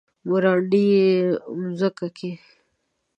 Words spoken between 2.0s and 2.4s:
کې،